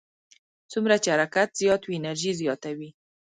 څومره 0.71 0.95
چې 1.03 1.09
حرکت 1.13 1.49
زیات 1.61 1.81
وي 1.85 1.95
انرژي 1.99 2.31
زیاته 2.41 2.69
وي. 2.77 2.89